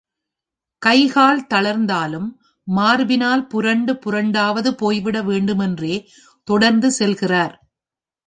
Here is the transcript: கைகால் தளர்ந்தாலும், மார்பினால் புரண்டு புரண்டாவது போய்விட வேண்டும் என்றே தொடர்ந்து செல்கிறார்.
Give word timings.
கைகால் 0.81 1.41
தளர்ந்தாலும், 1.53 2.29
மார்பினால் 2.67 3.43
புரண்டு 3.47 3.93
புரண்டாவது 3.93 4.71
போய்விட 4.71 5.21
வேண்டும் 5.21 5.59
என்றே 5.59 5.95
தொடர்ந்து 6.47 6.89
செல்கிறார். 6.99 7.55